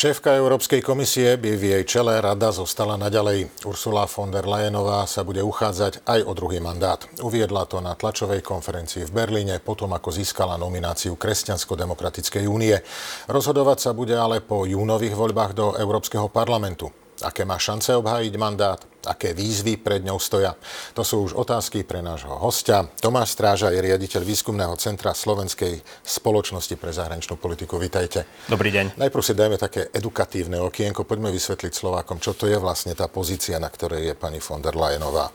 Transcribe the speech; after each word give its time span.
Šéfka 0.00 0.32
Európskej 0.32 0.80
komisie 0.80 1.36
by 1.36 1.60
v 1.60 1.76
jej 1.76 1.84
čele 1.84 2.16
rada 2.16 2.48
zostala 2.56 2.96
naďalej. 2.96 3.68
Ursula 3.68 4.08
von 4.08 4.32
der 4.32 4.48
Leyenová 4.48 5.04
sa 5.04 5.28
bude 5.28 5.44
uchádzať 5.44 6.08
aj 6.08 6.24
o 6.24 6.32
druhý 6.32 6.56
mandát. 6.56 7.04
Uviedla 7.20 7.68
to 7.68 7.84
na 7.84 7.92
tlačovej 7.92 8.40
konferencii 8.40 9.04
v 9.04 9.12
Berlíne 9.12 9.60
potom, 9.60 9.92
ako 9.92 10.08
získala 10.08 10.56
nomináciu 10.56 11.20
Kresťansko-demokratickej 11.20 12.48
únie. 12.48 12.80
Rozhodovať 13.28 13.78
sa 13.84 13.92
bude 13.92 14.16
ale 14.16 14.40
po 14.40 14.64
júnových 14.64 15.12
voľbách 15.12 15.52
do 15.52 15.76
Európskeho 15.76 16.32
parlamentu 16.32 16.88
aké 17.24 17.48
má 17.48 17.56
šance 17.56 17.92
obhájiť 17.96 18.34
mandát, 18.36 18.80
aké 19.06 19.32
výzvy 19.32 19.80
pred 19.80 20.04
ňou 20.04 20.20
stoja. 20.20 20.56
To 20.92 21.02
sú 21.04 21.30
už 21.30 21.32
otázky 21.36 21.84
pre 21.84 22.04
nášho 22.04 22.36
hostia. 22.36 22.84
Tomáš 23.00 23.36
Stráža 23.36 23.72
je 23.72 23.80
riaditeľ 23.80 24.22
výskumného 24.24 24.74
centra 24.76 25.16
Slovenskej 25.16 25.80
spoločnosti 26.04 26.74
pre 26.76 26.92
zahraničnú 26.92 27.40
politiku. 27.40 27.80
Vítajte. 27.80 28.28
Dobrý 28.48 28.68
deň. 28.72 29.00
Najprv 29.00 29.22
si 29.24 29.32
dajme 29.32 29.56
také 29.56 29.88
edukatívne 29.92 30.60
okienko. 30.60 31.08
Poďme 31.08 31.32
vysvetliť 31.32 31.72
Slovákom, 31.72 32.20
čo 32.20 32.36
to 32.36 32.44
je 32.48 32.60
vlastne 32.60 32.92
tá 32.92 33.08
pozícia, 33.08 33.56
na 33.56 33.72
ktorej 33.72 34.12
je 34.12 34.14
pani 34.16 34.42
von 34.42 34.60
der 34.60 34.76
Leyenová. 34.76 35.32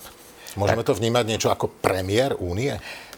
Môžeme 0.55 0.87
to 0.87 0.95
vnímať 0.95 1.25
niečo 1.27 1.49
ako 1.51 1.67
premiér 1.67 2.39
únie? 2.39 2.71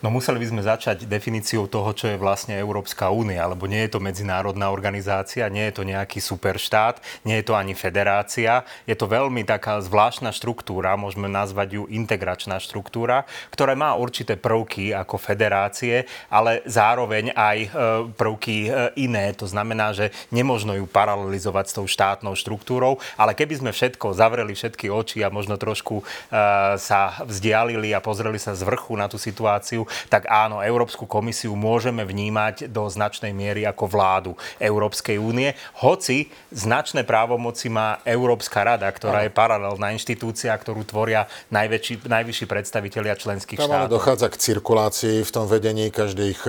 No 0.05 0.13
museli 0.13 0.37
by 0.37 0.47
sme 0.53 0.61
začať 0.61 1.09
definíciou 1.09 1.65
toho, 1.65 1.89
čo 1.89 2.05
je 2.05 2.21
vlastne 2.21 2.53
Európska 2.53 3.09
únia, 3.09 3.49
lebo 3.49 3.65
nie 3.65 3.81
je 3.89 3.97
to 3.97 3.99
medzinárodná 4.03 4.70
organizácia, 4.70 5.49
nie 5.49 5.65
je 5.73 5.81
to 5.81 5.89
nejaký 5.89 6.21
superštát, 6.21 7.01
nie 7.25 7.41
je 7.41 7.45
to 7.49 7.57
ani 7.57 7.73
federácia. 7.73 8.61
Je 8.85 8.93
to 8.93 9.09
veľmi 9.09 9.41
taká 9.41 9.81
zvláštna 9.81 10.29
štruktúra, 10.29 10.93
môžeme 11.01 11.25
nazvať 11.25 11.81
ju 11.81 11.83
integračná 11.89 12.61
štruktúra, 12.61 13.25
ktorá 13.49 13.73
má 13.73 13.97
určité 13.97 14.37
prvky 14.37 14.93
ako 14.93 15.17
federácie, 15.17 16.05
ale 16.29 16.61
zároveň 16.70 17.34
aj 17.34 17.57
e, 17.57 17.70
prvky 18.13 18.70
e, 18.70 19.01
iné. 19.01 19.34
To 19.41 19.49
znamená, 19.49 19.98
že 19.98 20.13
nemožno 20.29 20.77
ju 20.77 20.85
paralelizovať 20.85 21.65
s 21.73 21.73
tou 21.73 21.85
štátnou 21.89 22.37
štruktúrou, 22.37 23.01
ale 23.17 23.34
keby 23.34 23.65
sme 23.65 23.71
všetko 23.73 24.13
zavreli 24.13 24.54
všetky 24.54 24.93
oči 24.93 25.26
a 25.26 25.34
možno 25.34 25.57
trošku 25.57 26.05
e, 26.05 26.37
sa 26.77 27.17
vzdialili 27.26 27.98
a 27.98 28.04
pozreli 28.04 28.37
sa 28.37 28.54
z 28.54 28.61
vrchu 28.61 28.93
na 28.93 29.09
tú 29.09 29.17
situáciu, 29.17 29.87
tak 30.12 30.27
áno, 30.30 30.60
Európsku 30.62 31.10
komisiu 31.10 31.55
môžeme 31.57 32.04
vnímať 32.04 32.70
do 32.70 32.85
značnej 32.88 33.32
miery 33.32 33.63
ako 33.66 33.85
vládu 33.88 34.32
Európskej 34.60 35.18
únie, 35.18 35.54
hoci 35.79 36.29
značné 36.52 37.05
právomoci 37.05 37.70
má 37.70 38.02
Európska 38.04 38.63
rada, 38.63 38.88
ktorá 38.90 39.24
je 39.26 39.32
paralelná 39.32 39.94
inštitúcia, 39.94 40.54
ktorú 40.57 40.84
tvoria 40.84 41.29
najväčší, 41.54 42.10
najvyšší 42.10 42.46
predstavitelia 42.49 43.13
členských 43.13 43.60
tam 43.62 43.70
štátov. 43.70 43.94
dochádza 43.94 44.27
k 44.34 44.35
cirkulácii 44.38 45.18
v 45.24 45.32
tom 45.32 45.46
vedení, 45.46 45.94
každých 45.94 46.40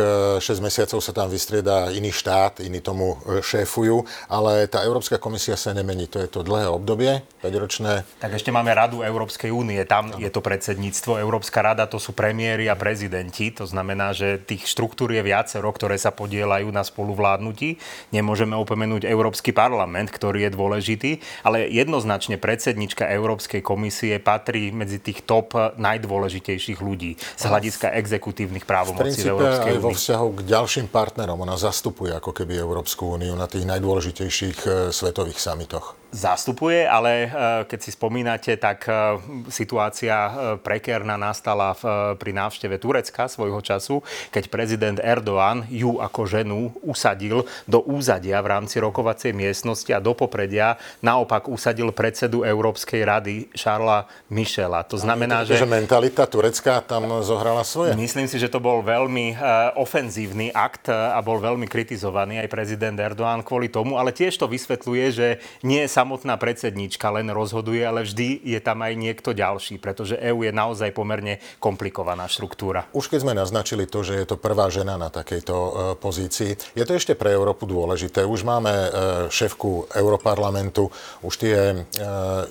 6 0.40 0.40
e, 0.40 0.62
mesiacov 0.64 0.98
sa 1.04 1.12
tam 1.12 1.28
vystrieda 1.28 1.92
iný 1.92 2.10
štát, 2.10 2.64
iní 2.64 2.80
tomu 2.80 3.20
e, 3.28 3.44
šéfujú, 3.44 4.08
ale 4.32 4.64
tá 4.66 4.82
Európska 4.82 5.20
komisia 5.20 5.54
sa 5.54 5.76
nemení, 5.76 6.08
to 6.08 6.18
je 6.18 6.28
to 6.28 6.40
dlhé 6.40 6.72
obdobie, 6.72 7.20
5-ročné. 7.44 8.08
Tak 8.18 8.32
ešte 8.34 8.48
máme 8.48 8.72
Radu 8.72 9.04
Európskej 9.04 9.52
únie, 9.52 9.78
tam 9.84 10.10
ano. 10.10 10.18
je 10.18 10.30
to 10.32 10.40
predsedníctvo, 10.40 11.20
Európska 11.20 11.60
rada 11.60 11.84
to 11.84 12.00
sú 12.00 12.16
premiéry 12.16 12.72
a 12.72 12.74
prezidenti 12.74 13.27
parlamentí, 13.28 13.52
to 13.52 13.68
znamená, 13.68 14.16
že 14.16 14.40
tých 14.40 14.64
štruktúr 14.64 15.12
je 15.12 15.22
viacero, 15.22 15.68
ktoré 15.68 16.00
sa 16.00 16.08
podielajú 16.08 16.72
na 16.72 16.80
spoluvládnutí. 16.80 17.76
Nemôžeme 18.16 18.56
opomenúť 18.56 19.04
Európsky 19.04 19.52
parlament, 19.52 20.08
ktorý 20.08 20.48
je 20.48 20.50
dôležitý, 20.56 21.10
ale 21.44 21.68
jednoznačne 21.68 22.40
predsednička 22.40 23.04
Európskej 23.04 23.60
komisie 23.60 24.16
patrí 24.16 24.72
medzi 24.72 24.96
tých 24.96 25.28
top 25.28 25.52
najdôležitejších 25.76 26.80
ľudí 26.80 27.20
z 27.20 27.42
hľadiska 27.44 27.92
exekutívnych 28.00 28.64
právomocí 28.64 29.20
v, 29.20 29.28
v 29.28 29.32
Európskej 29.36 29.72
aj 29.76 29.82
vo 29.84 29.92
vzťahu 29.92 30.28
k 30.32 30.40
ďalším 30.48 30.86
partnerom. 30.88 31.38
Ona 31.44 31.60
zastupuje 31.60 32.16
ako 32.16 32.32
keby 32.32 32.56
Európsku 32.56 33.20
úniu 33.20 33.36
na 33.36 33.44
tých 33.44 33.68
najdôležitejších 33.68 34.58
eh, 34.64 34.72
svetových 34.88 35.36
samitoch 35.36 35.98
zastupuje, 36.08 36.88
ale 36.88 37.12
eh, 37.12 37.30
keď 37.68 37.80
si 37.84 37.90
spomínate, 37.92 38.52
tak 38.56 38.88
eh, 38.88 39.20
situácia 39.52 40.16
eh, 40.16 40.32
prekérna 40.56 41.20
nastala 41.20 41.70
pri 42.16 42.32
návšteve 42.32 42.80
Turecka 42.80 43.28
svojho 43.28 43.60
času, 43.60 44.00
keď 44.32 44.44
prezident 44.48 44.98
Erdoğan 44.98 45.68
ju 45.68 46.00
ako 46.00 46.20
ženu 46.24 46.72
usadil 46.80 47.44
do 47.68 47.84
úzadia 47.84 48.40
v 48.40 48.50
rámci 48.56 48.80
rokovacej 48.80 49.36
miestnosti 49.36 49.88
a 49.92 50.00
do 50.00 50.16
popredia 50.16 50.80
naopak 51.04 51.46
usadil 51.46 51.92
predsedu 51.92 52.42
Európskej 52.42 53.04
rady 53.04 53.34
Šarla 53.52 54.08
Michela. 54.32 54.80
To 54.88 54.96
znamená, 54.96 55.44
že... 55.44 55.60
že 55.60 55.68
mentalita 55.68 56.24
turecká 56.24 56.80
tam 56.80 57.20
zohrala 57.20 57.62
svoje. 57.62 57.94
Myslím 57.94 58.26
si, 58.26 58.40
že 58.40 58.48
to 58.48 58.62
bol 58.62 58.80
veľmi 58.80 59.36
ofenzívny 59.76 60.50
akt 60.54 60.88
a 60.88 61.18
bol 61.20 61.38
veľmi 61.38 61.68
kritizovaný 61.68 62.40
aj 62.42 62.48
prezident 62.48 62.96
Erdoğan 62.96 63.44
kvôli 63.44 63.68
tomu, 63.68 64.00
ale 64.00 64.14
tiež 64.14 64.34
to 64.40 64.48
vysvetľuje, 64.48 65.06
že 65.12 65.28
nie 65.62 65.84
samotná 65.98 66.38
predsedníčka 66.38 67.10
len 67.10 67.26
rozhoduje, 67.34 67.82
ale 67.82 68.06
vždy 68.06 68.46
je 68.46 68.60
tam 68.62 68.86
aj 68.86 68.94
niekto 68.94 69.34
ďalší, 69.34 69.82
pretože 69.82 70.14
EÚ 70.14 70.46
je 70.46 70.52
naozaj 70.54 70.94
pomerne 70.94 71.42
komplikovaná 71.58 72.30
štruktúra. 72.30 72.86
Už 72.94 73.10
keď 73.10 73.26
sme 73.26 73.34
naznačili 73.34 73.90
to, 73.90 74.06
že 74.06 74.14
je 74.22 74.26
to 74.30 74.38
prvá 74.38 74.70
žena 74.70 74.94
na 74.94 75.10
takejto 75.10 75.54
e, 75.58 75.70
pozícii, 75.98 76.54
je 76.78 76.84
to 76.86 76.94
ešte 76.94 77.18
pre 77.18 77.34
Európu 77.34 77.66
dôležité. 77.66 78.22
Už 78.22 78.46
máme 78.46 78.70
e, 78.70 78.88
šéfku 79.26 79.90
Europarlamentu, 79.90 80.86
už 81.26 81.34
tie 81.34 81.56
e, 81.58 81.76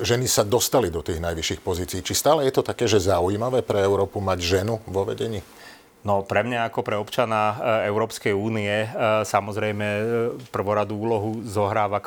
ženy 0.03 0.27
sa 0.27 0.43
dostali 0.43 0.91
do 0.91 0.99
tých 0.99 1.23
najvyšších 1.23 1.63
pozícií. 1.63 2.03
Či 2.03 2.13
stále 2.19 2.43
je 2.43 2.51
to 2.51 2.67
také, 2.67 2.83
že 2.83 2.99
zaujímavé 2.99 3.63
pre 3.63 3.79
Európu 3.79 4.19
mať 4.19 4.43
ženu 4.43 4.83
vo 4.91 5.07
vedení? 5.07 5.39
No 6.07 6.23
pre 6.23 6.39
mňa 6.39 6.71
ako 6.71 6.87
pre 6.87 6.95
občana 6.95 7.51
e, 7.51 7.55
Európskej 7.91 8.31
únie 8.31 8.71
e, 8.71 8.87
samozrejme 9.27 9.83
e, 9.83 10.01
prvoradú 10.55 10.95
úlohu 10.95 11.43
zohráva 11.43 11.99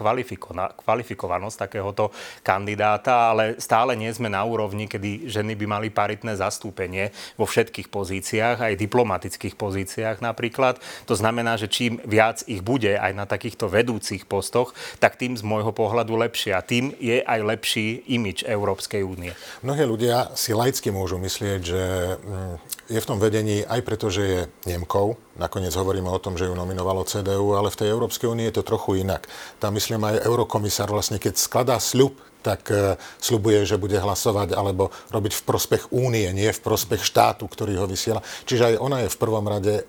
kvalifikovanosť 0.73 1.69
takéhoto 1.69 2.09
kandidáta, 2.41 3.37
ale 3.37 3.61
stále 3.61 3.93
nie 4.01 4.09
sme 4.09 4.33
na 4.33 4.41
úrovni, 4.41 4.89
kedy 4.89 5.29
ženy 5.29 5.53
by 5.53 5.67
mali 5.69 5.89
paritné 5.93 6.33
zastúpenie 6.33 7.13
vo 7.37 7.45
všetkých 7.45 7.93
pozíciách, 7.93 8.73
aj 8.73 8.81
diplomatických 8.81 9.61
pozíciách 9.61 10.25
napríklad. 10.25 10.81
To 11.05 11.13
znamená, 11.13 11.61
že 11.61 11.69
čím 11.69 12.01
viac 12.09 12.41
ich 12.49 12.65
bude 12.65 12.97
aj 12.97 13.13
na 13.13 13.29
takýchto 13.29 13.69
vedúcich 13.69 14.25
postoch, 14.25 14.73
tak 14.97 15.21
tým 15.21 15.37
z 15.37 15.45
môjho 15.45 15.77
pohľadu 15.77 16.17
lepšie. 16.17 16.57
A 16.57 16.65
tým 16.65 16.97
je 16.97 17.21
aj 17.21 17.41
lepší 17.45 18.01
imič 18.09 18.49
Európskej 18.49 19.05
únie. 19.05 19.37
Mnohí 19.61 19.85
ľudia 19.85 20.33
si 20.41 20.57
laicky 20.57 20.89
môžu 20.89 21.21
myslieť, 21.21 21.61
že 21.61 21.83
mm, 22.17 22.81
je 22.89 22.99
v 22.99 23.09
tom 23.09 23.21
vedení 23.21 23.61
aj 23.69 23.90
preto, 23.91 24.07
že 24.07 24.23
je 24.23 24.41
Nemkou. 24.71 25.19
Nakoniec 25.35 25.75
hovoríme 25.75 26.07
o 26.07 26.23
tom, 26.23 26.39
že 26.39 26.47
ju 26.47 26.55
nominovalo 26.55 27.03
CDU, 27.03 27.59
ale 27.59 27.75
v 27.75 27.79
tej 27.83 27.91
Európskej 27.91 28.31
únii 28.31 28.47
je 28.47 28.63
to 28.63 28.69
trochu 28.71 29.03
inak. 29.03 29.27
Tam 29.59 29.75
myslím 29.75 30.07
aj 30.07 30.23
eurokomisár 30.31 30.87
vlastne, 30.95 31.19
keď 31.19 31.35
skladá 31.35 31.75
sľub, 31.83 32.15
tak 32.47 32.71
uh, 32.71 32.95
sľubuje, 33.19 33.67
že 33.67 33.83
bude 33.83 33.99
hlasovať 33.99 34.55
alebo 34.55 34.95
robiť 35.11 35.43
v 35.43 35.43
prospech 35.43 35.83
únie, 35.91 36.31
nie 36.31 36.55
v 36.55 36.63
prospech 36.63 37.03
štátu, 37.03 37.51
ktorý 37.51 37.83
ho 37.83 37.91
vysiela. 37.91 38.23
Čiže 38.47 38.71
aj 38.71 38.75
ona 38.79 39.03
je 39.03 39.11
v 39.11 39.19
prvom 39.19 39.43
rade 39.43 39.83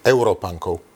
Európankou. 0.00 0.91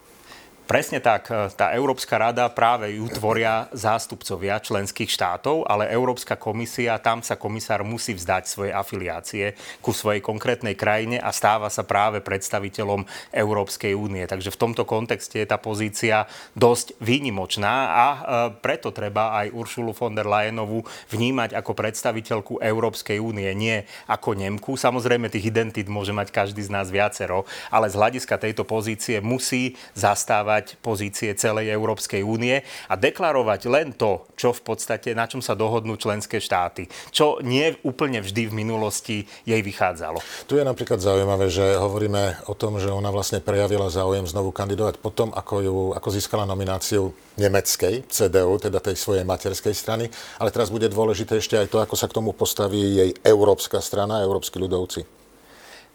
Presne 0.66 0.98
tak. 0.98 1.30
Tá 1.54 1.70
Európska 1.78 2.18
rada 2.18 2.50
práve 2.50 2.98
ju 2.98 3.06
tvoria 3.06 3.70
zástupcovia 3.70 4.58
členských 4.58 5.06
štátov, 5.06 5.62
ale 5.62 5.86
Európska 5.94 6.34
komisia, 6.34 6.98
tam 6.98 7.22
sa 7.22 7.38
komisár 7.38 7.86
musí 7.86 8.18
vzdať 8.18 8.50
svoje 8.50 8.74
afiliácie 8.74 9.54
ku 9.78 9.94
svojej 9.94 10.18
konkrétnej 10.18 10.74
krajine 10.74 11.22
a 11.22 11.30
stáva 11.30 11.70
sa 11.70 11.86
práve 11.86 12.18
predstaviteľom 12.18 13.06
Európskej 13.30 13.94
únie. 13.94 14.26
Takže 14.26 14.50
v 14.50 14.58
tomto 14.58 14.82
kontexte 14.82 15.38
je 15.38 15.46
tá 15.46 15.54
pozícia 15.54 16.26
dosť 16.58 16.98
výnimočná 16.98 17.74
a 17.94 18.06
e, 18.10 18.18
preto 18.58 18.90
treba 18.90 19.38
aj 19.38 19.54
Uršulu 19.54 19.94
von 19.94 20.18
der 20.18 20.26
Leyenovú 20.26 20.82
vnímať 21.14 21.54
ako 21.54 21.78
predstaviteľku 21.78 22.58
Európskej 22.58 23.22
únie, 23.22 23.46
nie 23.54 23.86
ako 24.10 24.34
Nemku. 24.34 24.74
Samozrejme, 24.74 25.30
tých 25.30 25.46
identít 25.54 25.86
môže 25.86 26.10
mať 26.10 26.34
každý 26.34 26.66
z 26.66 26.74
nás 26.74 26.90
viacero, 26.90 27.46
ale 27.70 27.86
z 27.86 27.94
hľadiska 27.94 28.34
tejto 28.34 28.66
pozície 28.66 29.22
musí 29.22 29.78
zastávať 29.94 30.55
deklarovať 30.56 30.80
pozície 30.80 31.30
celej 31.36 31.72
Európskej 31.72 32.24
únie 32.24 32.64
a 32.88 32.94
deklarovať 32.96 33.60
len 33.68 33.92
to, 33.92 34.24
čo 34.38 34.56
v 34.56 34.60
podstate, 34.64 35.12
na 35.12 35.28
čom 35.28 35.44
sa 35.44 35.52
dohodnú 35.52 36.00
členské 36.00 36.40
štáty, 36.40 36.88
čo 37.12 37.42
nie 37.44 37.76
úplne 37.84 38.24
vždy 38.24 38.48
v 38.48 38.54
minulosti 38.56 39.16
jej 39.44 39.60
vychádzalo. 39.60 40.22
Tu 40.48 40.56
je 40.56 40.64
napríklad 40.64 41.02
zaujímavé, 41.02 41.52
že 41.52 41.76
hovoríme 41.76 42.48
o 42.48 42.54
tom, 42.56 42.80
že 42.80 42.88
ona 42.88 43.12
vlastne 43.12 43.44
prejavila 43.44 43.92
záujem 43.92 44.24
znovu 44.24 44.54
kandidovať 44.54 44.96
potom, 45.02 45.34
ako, 45.34 45.54
ju, 45.60 45.76
ako 45.92 46.08
získala 46.14 46.48
nomináciu 46.48 47.12
nemeckej 47.36 48.08
CDU, 48.08 48.56
teda 48.56 48.80
tej 48.80 48.96
svojej 48.96 49.24
materskej 49.28 49.74
strany, 49.76 50.08
ale 50.40 50.48
teraz 50.48 50.72
bude 50.72 50.88
dôležité 50.88 51.36
ešte 51.36 51.60
aj 51.60 51.68
to, 51.68 51.78
ako 51.82 51.94
sa 51.98 52.08
k 52.08 52.16
tomu 52.16 52.32
postaví 52.32 52.80
jej 52.80 53.10
európska 53.20 53.82
strana, 53.84 54.24
európsky 54.24 54.56
ľudovci. 54.56 55.15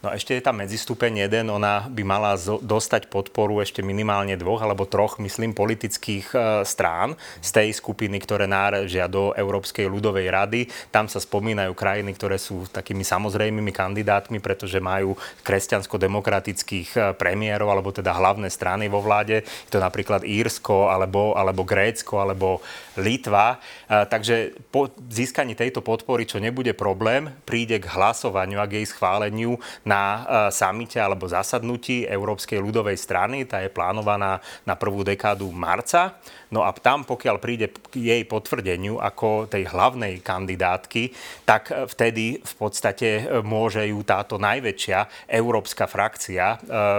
No 0.02 0.10
ešte 0.10 0.34
je 0.34 0.42
tam 0.42 0.58
medzistupeň 0.58 1.30
jeden, 1.30 1.46
ona 1.46 1.86
by 1.86 2.02
mala 2.02 2.34
dostať 2.58 3.06
podporu 3.06 3.62
ešte 3.62 3.86
minimálne 3.86 4.34
dvoch 4.34 4.58
alebo 4.58 4.82
troch, 4.82 5.22
myslím, 5.22 5.54
politických 5.54 6.26
e, 6.34 6.38
strán 6.66 7.14
z 7.38 7.50
tej 7.54 7.68
skupiny, 7.70 8.18
ktoré 8.18 8.50
náležia 8.50 9.06
do 9.06 9.30
Európskej 9.38 9.86
ľudovej 9.86 10.26
rady. 10.26 10.60
Tam 10.90 11.06
sa 11.06 11.22
spomínajú 11.22 11.70
krajiny, 11.78 12.18
ktoré 12.18 12.34
sú 12.34 12.66
takými 12.66 13.06
samozrejmými 13.06 13.70
kandidátmi, 13.70 14.42
pretože 14.42 14.82
majú 14.82 15.14
kresťansko-demokratických 15.46 16.88
e, 16.98 17.00
premiérov, 17.14 17.70
alebo 17.70 17.94
teda 17.94 18.10
hlavné 18.10 18.50
strany 18.50 18.90
vo 18.90 18.98
vláde. 18.98 19.46
Je 19.46 19.70
to 19.70 19.78
napríklad 19.78 20.26
Írsko, 20.26 20.90
alebo, 20.90 21.38
alebo 21.38 21.62
Grécko, 21.62 22.18
alebo 22.18 22.58
Litva. 22.98 23.62
E, 23.86 24.02
takže 24.10 24.50
po 24.74 24.90
získaní 25.06 25.54
tejto 25.54 25.78
podpory, 25.78 26.26
čo 26.26 26.42
nebude 26.42 26.74
problém, 26.74 27.30
príde 27.46 27.78
k 27.78 27.86
hlasovaniu 27.86 28.58
a 28.58 28.66
k 28.66 28.82
jej 28.82 28.86
schváleniu 28.90 29.62
na 29.92 30.04
e, 30.08 30.20
samite 30.48 30.96
alebo 30.96 31.28
zasadnutí 31.28 32.08
Európskej 32.08 32.56
ľudovej 32.56 32.96
strany. 32.96 33.44
Tá 33.44 33.60
je 33.60 33.68
plánovaná 33.68 34.40
na 34.64 34.74
prvú 34.74 35.04
dekádu 35.04 35.52
marca. 35.52 36.16
No 36.48 36.64
a 36.64 36.72
tam, 36.72 37.04
pokiaľ 37.04 37.36
príde 37.36 37.68
k 37.68 38.16
jej 38.16 38.22
potvrdeniu 38.24 38.96
ako 38.96 39.52
tej 39.52 39.68
hlavnej 39.68 40.24
kandidátky, 40.24 41.12
tak 41.44 41.68
e, 41.68 41.84
vtedy 41.84 42.40
v 42.40 42.54
podstate 42.56 43.08
e, 43.20 43.22
môže 43.44 43.84
ju 43.84 44.00
táto 44.00 44.40
najväčšia 44.40 45.28
európska 45.28 45.84
frakcia 45.84 46.56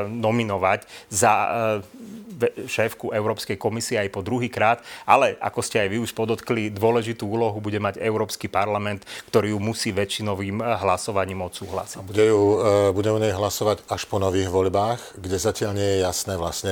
nominovať 0.07 0.85
za 1.09 1.33
šéfku 2.67 3.13
Európskej 3.13 3.55
komisie 3.59 3.99
aj 3.99 4.09
po 4.11 4.25
druhý 4.25 4.47
krát, 4.49 4.81
ale 5.03 5.35
ako 5.39 5.59
ste 5.61 5.83
aj 5.83 5.89
vy 5.91 5.97
už 6.01 6.11
podotkli, 6.15 6.73
dôležitú 6.73 7.27
úlohu 7.27 7.59
bude 7.59 7.77
mať 7.77 7.99
Európsky 8.01 8.49
parlament, 8.49 9.05
ktorý 9.29 9.55
ju 9.55 9.59
musí 9.59 9.93
väčšinovým 9.93 10.59
hlasovaním 10.61 11.45
odsúhlasiť. 11.45 12.03
Bude, 12.03 12.25
ju, 12.25 12.41
e, 12.59 12.95
bude 12.95 13.09
u 13.11 13.19
nej 13.19 13.33
hlasovať 13.35 13.85
až 13.87 14.03
po 14.09 14.17
nových 14.19 14.49
voľbách, 14.49 15.19
kde 15.19 15.37
zatiaľ 15.37 15.71
nie 15.77 15.89
je 15.97 15.97
jasné 16.03 16.33
vlastne. 16.35 16.71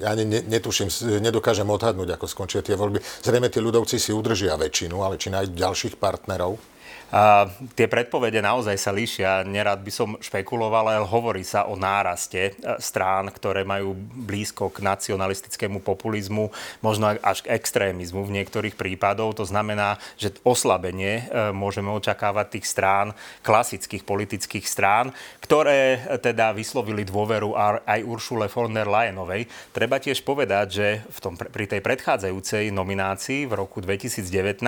Ja 0.00 0.14
netuším, 0.16 0.88
nedokážem 1.20 1.66
odhadnúť, 1.68 2.16
ako 2.16 2.26
skončia 2.28 2.64
tie 2.64 2.76
voľby. 2.78 3.02
Zrejme 3.24 3.48
tí 3.48 3.58
ľudovci 3.58 3.96
si 3.96 4.10
udržia 4.14 4.56
väčšinu, 4.56 4.96
ale 5.02 5.20
či 5.20 5.32
nájdu 5.32 5.56
ďalších 5.56 5.96
partnerov? 5.96 6.79
A 7.10 7.50
tie 7.74 7.90
predpovede 7.90 8.38
naozaj 8.38 8.78
sa 8.78 8.94
líšia. 8.94 9.42
Nerad 9.42 9.82
by 9.82 9.90
som 9.90 10.14
špekuloval, 10.22 10.94
ale 10.94 11.02
hovorí 11.02 11.42
sa 11.42 11.66
o 11.66 11.74
náraste 11.74 12.54
e, 12.54 12.78
strán, 12.78 13.34
ktoré 13.34 13.66
majú 13.66 13.98
blízko 13.98 14.70
k 14.70 14.78
nacionalistickému 14.86 15.82
populizmu, 15.82 16.54
možno 16.78 17.18
až 17.18 17.42
k 17.42 17.50
extrémizmu 17.50 18.22
v 18.22 18.34
niektorých 18.38 18.78
prípadoch. 18.78 19.42
To 19.42 19.44
znamená, 19.44 19.98
že 20.22 20.38
oslabenie 20.46 21.26
e, 21.26 21.50
môžeme 21.50 21.90
očakávať 21.90 22.46
tých 22.62 22.70
strán, 22.70 23.10
klasických 23.42 24.06
politických 24.06 24.70
strán, 24.70 25.10
ktoré 25.42 25.98
e, 26.06 26.14
teda 26.22 26.54
vyslovili 26.54 27.02
dôveru 27.02 27.58
aj 27.90 28.06
Uršule 28.06 28.46
von 28.46 28.70
der 28.70 28.86
Leyenovej. 28.86 29.50
Treba 29.74 29.98
tiež 29.98 30.22
povedať, 30.22 30.66
že 30.70 30.86
v 31.10 31.18
tom, 31.18 31.34
pri 31.34 31.66
tej 31.66 31.82
predchádzajúcej 31.82 32.70
nominácii 32.70 33.50
v 33.50 33.58
roku 33.58 33.82
2019 33.82 34.62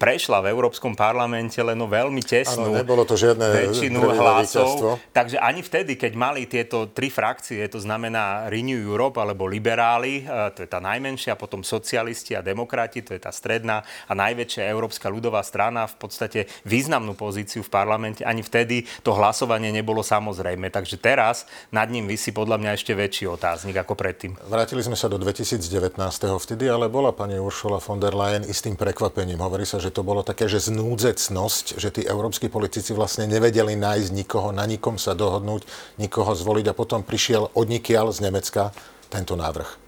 prešla 0.00 0.40
v 0.40 0.56
Európskom 0.56 0.96
parlamente 0.96 1.65
len 1.66 1.78
veľmi 1.78 2.22
tesnú 2.22 2.70
ano, 2.70 2.78
nebolo 2.78 3.02
to 3.02 3.18
žiadne 3.18 3.42
väčšinu 3.42 3.98
hlasov. 3.98 5.02
Takže 5.10 5.42
ani 5.42 5.60
vtedy, 5.66 5.98
keď 5.98 6.12
mali 6.14 6.46
tieto 6.46 6.86
tri 6.90 7.10
frakcie, 7.10 7.66
to 7.66 7.82
znamená 7.82 8.46
Renew 8.46 8.78
Europe 8.78 9.18
alebo 9.18 9.50
liberáli, 9.50 10.22
e, 10.22 10.54
to 10.54 10.62
je 10.62 10.68
tá 10.70 10.78
najmenšia, 10.78 11.34
potom 11.34 11.66
socialisti 11.66 12.38
a 12.38 12.44
demokrati, 12.44 13.02
to 13.02 13.12
je 13.12 13.20
tá 13.20 13.34
stredná 13.34 13.82
a 14.06 14.12
najväčšia 14.14 14.70
Európska 14.70 15.10
ľudová 15.10 15.42
strana, 15.42 15.90
v 15.90 15.96
podstate 15.98 16.40
významnú 16.62 17.18
pozíciu 17.18 17.66
v 17.66 17.70
parlamente, 17.70 18.22
ani 18.22 18.46
vtedy 18.46 18.86
to 19.02 19.10
hlasovanie 19.16 19.74
nebolo 19.74 20.06
samozrejme. 20.06 20.70
Takže 20.70 20.96
teraz 21.02 21.48
nad 21.74 21.90
ním 21.90 22.06
vysí 22.06 22.30
podľa 22.30 22.62
mňa 22.62 22.70
ešte 22.76 22.92
väčší 22.94 23.26
otáznik 23.26 23.76
ako 23.80 23.98
predtým. 23.98 24.38
Vrátili 24.46 24.84
sme 24.84 24.94
sa 24.94 25.10
do 25.10 25.18
2019. 25.18 25.96
vtedy, 26.38 26.64
ale 26.70 26.86
bola 26.92 27.10
pani 27.10 27.40
Ursula 27.40 27.80
von 27.80 27.98
der 27.98 28.12
Leyen 28.12 28.44
istým 28.44 28.76
prekvapením. 28.76 29.40
Hovorí 29.40 29.64
sa, 29.64 29.80
že 29.80 29.90
to 29.90 30.04
bolo 30.04 30.20
také, 30.20 30.46
že 30.46 30.70
znúdzecnosť 30.70 31.55
dosť, 31.56 31.80
že 31.80 31.88
tí 31.88 32.02
európsky 32.04 32.52
politici 32.52 32.92
vlastne 32.92 33.24
nevedeli 33.24 33.80
nájsť 33.80 34.12
nikoho, 34.12 34.52
na 34.52 34.68
nikom 34.68 35.00
sa 35.00 35.16
dohodnúť, 35.16 35.64
nikoho 35.96 36.36
zvoliť 36.36 36.68
a 36.68 36.76
potom 36.76 37.00
prišiel 37.00 37.48
odnikiaľ 37.56 38.12
z 38.12 38.28
Nemecka 38.28 38.76
tento 39.08 39.40
návrh. 39.40 39.85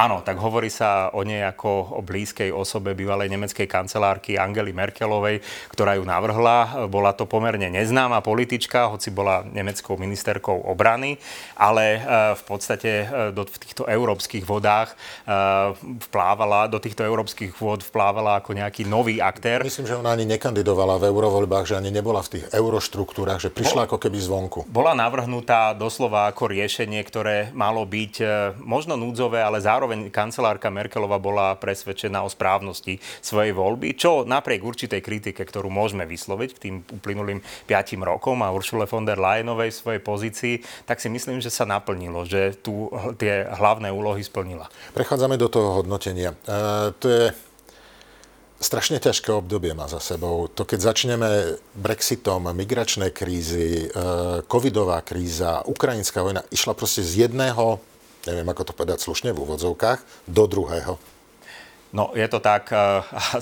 Áno, 0.00 0.24
tak 0.24 0.40
hovorí 0.40 0.72
sa 0.72 1.12
o 1.12 1.20
nej 1.20 1.44
ako 1.44 1.92
o 1.92 2.00
blízkej 2.00 2.48
osobe 2.48 2.96
bývalej 2.96 3.28
nemeckej 3.36 3.68
kancelárky 3.68 4.40
Angely 4.40 4.72
Merkelovej, 4.72 5.44
ktorá 5.68 6.00
ju 6.00 6.08
navrhla. 6.08 6.88
Bola 6.88 7.12
to 7.12 7.28
pomerne 7.28 7.68
neznáma 7.68 8.24
politička, 8.24 8.88
hoci 8.88 9.12
bola 9.12 9.44
nemeckou 9.44 10.00
ministerkou 10.00 10.56
obrany, 10.72 11.20
ale 11.52 11.84
e, 11.84 12.32
v 12.32 12.42
podstate 12.48 12.90
e, 13.04 13.06
do 13.36 13.44
týchto 13.44 13.84
európskych 13.84 14.40
vodách 14.40 14.96
e, 14.96 15.36
vplávala, 16.08 16.72
do 16.72 16.80
týchto 16.80 17.04
európskych 17.04 17.52
vôd 17.60 17.84
vplávala 17.84 18.40
ako 18.40 18.56
nejaký 18.56 18.88
nový 18.88 19.20
aktér. 19.20 19.68
Myslím, 19.68 19.84
že 19.84 20.00
ona 20.00 20.16
ani 20.16 20.24
nekandidovala 20.24 20.96
v 20.96 21.12
eurovoľbách, 21.12 21.76
že 21.76 21.76
ani 21.76 21.92
nebola 21.92 22.24
v 22.24 22.40
tých 22.40 22.48
euroštruktúrach, 22.56 23.36
že 23.36 23.52
prišla 23.52 23.84
ako 23.84 24.00
keby 24.00 24.16
zvonku. 24.16 24.64
Bola 24.64 24.96
navrhnutá 24.96 25.76
doslova 25.76 26.24
ako 26.32 26.56
riešenie, 26.56 27.04
ktoré 27.04 27.52
malo 27.52 27.84
byť 27.84 28.24
možno 28.64 28.96
núdzové, 28.96 29.44
ale 29.44 29.60
zároveň 29.60 29.89
zároveň 29.90 30.14
kancelárka 30.14 30.70
Merkelova 30.70 31.18
bola 31.18 31.58
presvedčená 31.58 32.22
o 32.22 32.30
správnosti 32.30 33.02
svojej 33.18 33.50
voľby, 33.50 33.98
čo 33.98 34.22
napriek 34.22 34.62
určitej 34.62 35.02
kritike, 35.02 35.42
ktorú 35.42 35.66
môžeme 35.66 36.06
vysloviť 36.06 36.50
k 36.54 36.62
tým 36.62 36.74
uplynulým 36.86 37.42
5 37.66 37.98
rokom 38.06 38.38
a 38.46 38.54
Uršule 38.54 38.86
von 38.86 39.02
der 39.02 39.18
Leyenovej 39.18 39.74
svojej 39.74 39.98
pozícii, 39.98 40.62
tak 40.86 41.02
si 41.02 41.10
myslím, 41.10 41.42
že 41.42 41.50
sa 41.50 41.66
naplnilo, 41.66 42.22
že 42.22 42.54
tu 42.62 42.86
tie 43.18 43.42
hlavné 43.50 43.90
úlohy 43.90 44.22
splnila. 44.22 44.70
Prechádzame 44.94 45.34
do 45.34 45.50
toho 45.50 45.82
hodnotenia. 45.82 46.38
E, 46.46 46.94
to 46.94 47.06
je 47.10 47.24
strašne 48.62 49.02
ťažké 49.02 49.34
obdobie 49.34 49.74
má 49.74 49.90
za 49.90 49.98
sebou. 49.98 50.46
To 50.54 50.62
keď 50.62 50.94
začneme 50.94 51.58
Brexitom, 51.74 52.46
migračné 52.54 53.10
krízy, 53.10 53.90
e, 53.90 54.06
covidová 54.46 55.02
kríza, 55.02 55.66
ukrajinská 55.66 56.22
vojna, 56.22 56.46
išla 56.54 56.78
proste 56.78 57.02
z 57.02 57.26
jedného 57.26 57.89
neviem 58.28 58.48
ako 58.48 58.68
to 58.68 58.72
povedať 58.76 58.98
slušne 59.00 59.30
v 59.32 59.42
úvodzovkách, 59.44 60.28
do 60.28 60.44
druhého. 60.48 61.00
No, 61.90 62.14
je 62.14 62.22
to 62.30 62.38
tak, 62.38 62.70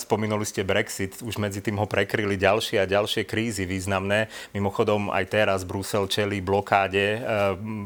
spomínali 0.05 0.45
ste 0.49 0.65
Brexit, 0.65 1.21
už 1.21 1.37
medzi 1.37 1.61
tým 1.61 1.77
ho 1.77 1.85
prekryli 1.85 2.41
ďalšie 2.41 2.81
a 2.81 2.89
ďalšie 2.89 3.29
krízy 3.29 3.69
významné. 3.69 4.33
Mimochodom, 4.56 5.12
aj 5.12 5.25
teraz 5.29 5.61
Brusel 5.69 6.09
čelí 6.09 6.41
blokáde 6.41 7.06
e, 7.17 7.21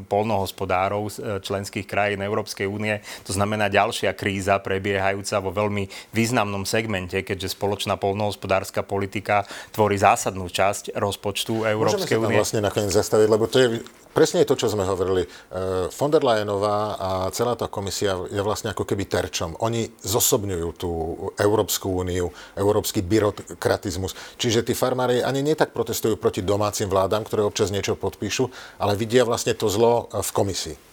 polnohospodárov 0.07 1.03
z 1.11 1.15
e, 1.19 1.21
členských 1.43 1.83
krajín 1.83 2.23
Európskej 2.23 2.63
únie. 2.63 3.03
To 3.27 3.35
znamená 3.35 3.67
ďalšia 3.67 4.15
kríza 4.15 4.55
prebiehajúca 4.63 5.43
vo 5.43 5.51
veľmi 5.51 5.91
významnom 6.15 6.63
segmente, 6.63 7.19
keďže 7.19 7.59
spoločná 7.59 7.99
polnohospodárska 7.99 8.87
politika 8.87 9.43
tvorí 9.75 9.99
zásadnú 9.99 10.47
časť 10.47 10.95
rozpočtu 10.95 11.67
Európskej 11.67 12.15
únie. 12.15 12.39
Môžeme 12.39 12.47
sa 12.47 12.55
tam 12.55 12.61
vlastne 12.61 12.61
nakoniec 12.63 12.91
zastaviť, 12.95 13.27
lebo 13.27 13.45
to 13.51 13.57
je 13.59 13.67
presne 14.13 14.45
je 14.45 14.49
to, 14.53 14.55
čo 14.55 14.71
sme 14.71 14.85
hovorili. 14.85 15.25
Von 15.89 16.13
der 16.13 16.21
Leyenová 16.21 16.95
a 16.95 17.09
celá 17.33 17.57
tá 17.57 17.65
komisia 17.65 18.15
je 18.29 18.41
vlastne 18.45 18.71
ako 18.71 18.85
keby 18.85 19.09
terčom. 19.09 19.57
Oni 19.59 19.89
zosobňujú 20.05 20.52
tú 20.77 20.91
Európsku 21.39 21.89
úniu, 22.03 22.29
európsky 22.53 23.01
byrokratizmus. 23.01 24.13
Čiže 24.37 24.67
tí 24.67 24.73
farmári 24.77 25.25
ani 25.25 25.41
nie 25.41 25.57
tak 25.57 25.73
protestujú 25.73 26.15
proti 26.15 26.45
domácim 26.45 26.87
vládam, 26.87 27.25
ktoré 27.25 27.41
občas 27.43 27.73
niečo 27.73 27.97
podpíšu, 27.97 28.51
ale 28.77 28.93
vidia 28.93 29.25
vlastne 29.25 29.57
to 29.57 29.67
zlo 29.67 30.07
v 30.13 30.29
komisii. 30.31 30.92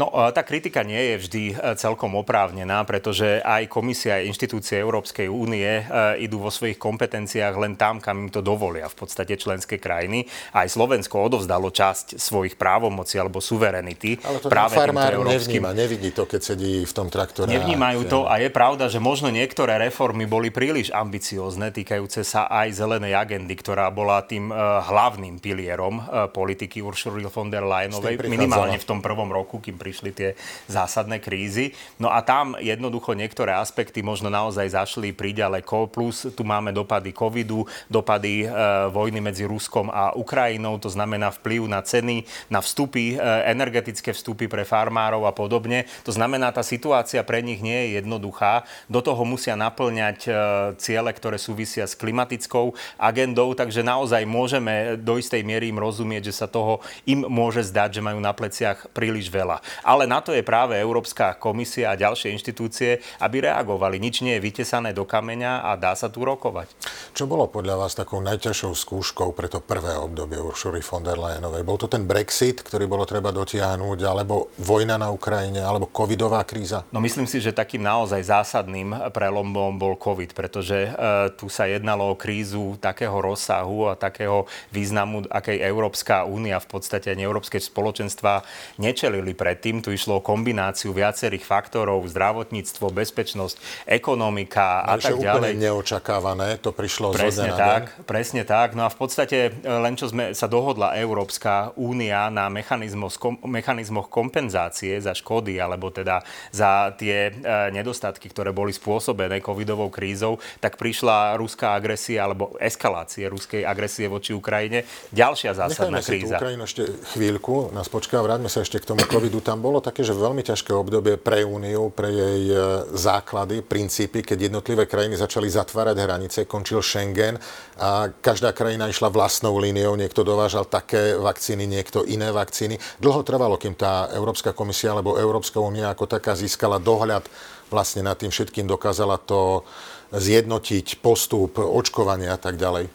No, 0.00 0.08
tá 0.32 0.40
kritika 0.40 0.80
nie 0.80 1.12
je 1.12 1.16
vždy 1.20 1.42
e, 1.52 1.54
celkom 1.76 2.16
oprávnená, 2.16 2.80
pretože 2.88 3.44
aj 3.44 3.68
komisia, 3.68 4.16
aj 4.16 4.24
inštitúcie 4.24 4.80
Európskej 4.80 5.28
únie 5.28 5.68
e, 5.68 5.84
idú 6.24 6.40
vo 6.40 6.48
svojich 6.48 6.80
kompetenciách 6.80 7.52
len 7.60 7.76
tam, 7.76 8.00
kam 8.00 8.24
im 8.24 8.30
to 8.32 8.40
dovolia 8.40 8.88
v 8.88 8.96
podstate 8.96 9.36
členské 9.36 9.76
krajiny. 9.76 10.24
Aj 10.56 10.64
Slovensko 10.64 11.20
odovzdalo 11.28 11.68
časť 11.68 12.16
svojich 12.16 12.56
právomocí 12.56 13.20
alebo 13.20 13.44
suverenity. 13.44 14.16
Ale 14.24 14.40
to 14.40 14.48
práve 14.48 14.80
farmár 14.80 15.12
európskym... 15.12 15.60
nevníma, 15.60 15.76
nevidí 15.76 16.08
to, 16.16 16.24
keď 16.24 16.40
sedí 16.40 16.88
v 16.88 16.92
tom 16.96 17.12
traktore. 17.12 17.52
Nevnímajú 17.52 18.08
to 18.08 18.24
a 18.24 18.40
je 18.40 18.48
pravda, 18.48 18.88
že 18.88 18.96
možno 18.96 19.28
niektoré 19.28 19.76
reformy 19.76 20.24
boli 20.24 20.48
príliš 20.48 20.88
ambiciózne, 20.88 21.68
týkajúce 21.68 22.24
sa 22.24 22.48
aj 22.48 22.80
zelenej 22.80 23.12
agendy, 23.12 23.52
ktorá 23.60 23.92
bola 23.92 24.24
tým 24.24 24.48
e, 24.48 24.56
hlavným 24.88 25.36
pilierom 25.36 26.00
politiky 26.32 26.80
Uršuly 26.80 27.28
von 27.28 27.52
der 27.52 27.68
Leyenovej, 27.68 28.16
minimálne 28.24 28.80
v 28.80 28.88
tom 28.88 29.04
prvom 29.04 29.28
roku, 29.28 29.60
kým 29.60 29.81
prišli 29.82 30.14
tie 30.14 30.38
zásadné 30.70 31.18
krízy. 31.18 31.74
No 31.98 32.14
a 32.14 32.22
tam 32.22 32.54
jednoducho 32.62 33.18
niektoré 33.18 33.58
aspekty 33.58 34.06
možno 34.06 34.30
naozaj 34.30 34.70
zašli 34.70 35.10
príďaleko, 35.10 35.90
plus 35.90 36.30
tu 36.30 36.46
máme 36.46 36.70
dopady 36.70 37.10
covidu, 37.10 37.66
dopady 37.90 38.46
e, 38.46 38.48
vojny 38.94 39.18
medzi 39.18 39.42
Ruskom 39.42 39.90
a 39.90 40.14
Ukrajinou, 40.14 40.78
to 40.78 40.86
znamená 40.86 41.34
vplyv 41.34 41.66
na 41.66 41.82
ceny, 41.82 42.22
na 42.46 42.62
vstupy, 42.62 43.18
e, 43.18 43.50
energetické 43.50 44.14
vstupy 44.14 44.46
pre 44.46 44.62
farmárov 44.62 45.26
a 45.26 45.34
podobne. 45.34 45.90
To 46.06 46.14
znamená, 46.14 46.54
tá 46.54 46.62
situácia 46.62 47.18
pre 47.26 47.42
nich 47.42 47.58
nie 47.58 47.74
je 47.74 47.88
jednoduchá. 47.98 48.62
Do 48.86 49.02
toho 49.02 49.26
musia 49.26 49.58
naplňať 49.58 50.18
e, 50.24 50.30
ciele, 50.78 51.10
ktoré 51.10 51.40
súvisia 51.42 51.88
s 51.88 51.98
klimatickou 51.98 52.76
agendou, 53.00 53.56
takže 53.58 53.82
naozaj 53.82 54.22
môžeme 54.28 54.94
do 55.00 55.18
istej 55.18 55.42
miery 55.42 55.72
im 55.72 55.82
rozumieť, 55.82 56.30
že 56.30 56.38
sa 56.38 56.46
toho 56.46 56.84
im 57.08 57.24
môže 57.26 57.64
zdať, 57.64 57.98
že 57.98 58.04
majú 58.04 58.20
na 58.20 58.36
pleciach 58.36 58.92
príliš 58.92 59.32
veľa. 59.32 59.64
Ale 59.80 60.04
na 60.04 60.20
to 60.20 60.36
je 60.36 60.44
práve 60.44 60.76
Európska 60.76 61.40
komisia 61.40 61.92
a 61.92 61.98
ďalšie 61.98 62.36
inštitúcie, 62.36 63.00
aby 63.24 63.48
reagovali. 63.48 63.96
Nič 63.96 64.20
nie 64.20 64.36
je 64.36 64.44
vytesané 64.44 64.92
do 64.92 65.08
kameňa 65.08 65.64
a 65.64 65.80
dá 65.80 65.96
sa 65.96 66.12
tu 66.12 66.22
rokovať. 66.22 66.68
Čo 67.16 67.24
bolo 67.24 67.48
podľa 67.48 67.80
vás 67.80 67.96
takou 67.96 68.20
najťažšou 68.20 68.72
skúškou 68.72 69.32
pre 69.32 69.48
to 69.48 69.60
prvé 69.60 69.96
obdobie 69.96 70.40
Uršury 70.40 70.80
von 70.84 71.04
der 71.04 71.16
Leyenovej? 71.16 71.64
Bol 71.64 71.78
to 71.80 71.88
ten 71.88 72.04
Brexit, 72.08 72.64
ktorý 72.64 72.88
bolo 72.88 73.04
treba 73.08 73.32
dotiahnuť, 73.32 73.98
alebo 74.04 74.52
vojna 74.60 74.96
na 74.96 75.08
Ukrajine, 75.12 75.64
alebo 75.64 75.88
covidová 75.88 76.44
kríza? 76.44 76.84
No 76.92 77.00
myslím 77.00 77.28
si, 77.28 77.40
že 77.40 77.54
takým 77.54 77.84
naozaj 77.84 78.24
zásadným 78.24 79.12
prelomom 79.12 79.76
bol 79.76 79.94
COVID, 79.96 80.32
pretože 80.32 80.88
e, 80.88 80.90
tu 81.36 81.52
sa 81.52 81.68
jednalo 81.68 82.12
o 82.12 82.18
krízu 82.18 82.76
takého 82.80 83.14
rozsahu 83.14 83.92
a 83.92 83.94
takého 83.94 84.48
významu, 84.72 85.28
akej 85.28 85.60
Európska 85.62 86.24
únia 86.24 86.58
v 86.58 86.68
podstate 86.68 87.12
ani 87.12 87.22
Európske 87.28 87.60
spoločenstva 87.60 88.42
nečelili 88.80 89.36
predtým. 89.62 89.78
Tu 89.78 89.94
išlo 89.94 90.18
o 90.18 90.22
kombináciu 90.22 90.90
viacerých 90.90 91.46
faktorov, 91.46 92.02
zdravotníctvo, 92.10 92.90
bezpečnosť, 92.90 93.86
ekonomika 93.86 94.82
a 94.82 94.98
tak 94.98 95.22
ďalej. 95.22 95.54
úplne 95.54 95.62
neočakávané, 95.62 96.48
to 96.58 96.74
prišlo 96.74 97.14
presne 97.14 97.54
z 97.54 97.62
tak, 97.62 97.82
deň. 97.94 98.02
Presne 98.02 98.42
tak. 98.42 98.74
No 98.74 98.82
a 98.82 98.90
v 98.90 98.98
podstate 98.98 99.38
e, 99.54 99.70
len 99.70 99.94
čo 99.94 100.10
sme 100.10 100.34
sa 100.34 100.50
dohodla 100.50 100.98
Európska 100.98 101.70
únia 101.78 102.26
na 102.34 102.50
mechanizmoch, 102.50 103.14
mechanizmoch 103.46 104.10
kompenzácie 104.10 104.98
za 104.98 105.14
škody 105.14 105.62
alebo 105.62 105.94
teda 105.94 106.26
za 106.50 106.90
tie 106.98 107.30
e, 107.30 107.70
nedostatky, 107.70 108.26
ktoré 108.26 108.50
boli 108.50 108.74
spôsobené 108.74 109.38
covidovou 109.38 109.94
krízou, 109.94 110.42
tak 110.58 110.74
prišla 110.74 111.38
ruská 111.38 111.78
agresia 111.78 112.26
alebo 112.26 112.58
eskalácie 112.58 113.30
ruskej 113.30 113.62
agresie 113.62 114.10
voči 114.10 114.34
Ukrajine. 114.34 114.82
Ďalšia 115.14 115.54
zásadná 115.54 116.02
Nechajme 116.02 116.10
kríza. 116.10 116.26
Si 116.26 116.40
tú 116.40 116.42
Ukrajinu 116.42 116.64
ešte 116.66 116.82
chvíľku, 117.14 117.54
nás 117.70 117.86
počká, 117.86 118.18
vráťme 118.24 118.48
sa 118.48 118.64
ešte 118.64 118.80
k 118.80 118.88
tomu 118.88 119.04
covidu. 119.04 119.44
Tam 119.44 119.51
bolo 119.60 119.82
také, 119.82 120.06
že 120.06 120.16
veľmi 120.16 120.40
ťažké 120.40 120.70
obdobie 120.70 121.18
pre 121.18 121.42
Úniu, 121.42 121.90
pre 121.90 122.08
jej 122.08 122.42
e, 122.48 122.56
základy, 122.94 123.60
princípy, 123.60 124.22
keď 124.22 124.48
jednotlivé 124.48 124.86
krajiny 124.86 125.18
začali 125.18 125.50
zatvárať 125.50 125.96
hranice, 125.98 126.38
končil 126.46 126.78
Schengen 126.80 127.36
a 127.76 128.08
každá 128.22 128.54
krajina 128.54 128.86
išla 128.86 129.10
vlastnou 129.10 129.58
líniou, 129.58 129.98
niekto 129.98 130.22
dovážal 130.22 130.64
také 130.64 131.18
vakcíny, 131.18 131.66
niekto 131.66 132.06
iné 132.06 132.30
vakcíny. 132.30 132.78
Dlho 133.02 133.20
trvalo, 133.26 133.58
kým 133.58 133.74
tá 133.74 134.08
Európska 134.14 134.54
komisia 134.54 134.94
alebo 134.94 135.18
Európska 135.18 135.58
únia 135.58 135.90
ako 135.90 136.06
taká 136.06 136.38
získala 136.38 136.78
dohľad 136.78 137.26
vlastne 137.68 138.06
nad 138.06 138.14
tým 138.14 138.30
všetkým, 138.30 138.68
dokázala 138.68 139.18
to 139.18 139.66
zjednotiť, 140.12 141.00
postup, 141.00 141.56
očkovania 141.56 142.36
a 142.36 142.40
tak 142.40 142.60
ďalej. 142.60 142.86